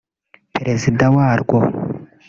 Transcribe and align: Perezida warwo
Perezida 0.55 1.05
warwo 1.15 1.57